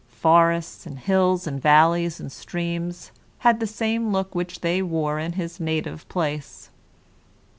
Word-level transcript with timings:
Forests, 0.17 0.87
and 0.87 0.97
hills, 0.97 1.45
and 1.45 1.61
valleys, 1.61 2.19
and 2.19 2.31
streams 2.31 3.11
had 3.45 3.59
the 3.59 3.67
same 3.67 4.11
looks 4.11 4.33
which 4.33 4.61
they 4.61 4.81
wore 4.81 5.19
in 5.19 5.33
his 5.33 5.59
native 5.59 6.09
place. 6.09 6.71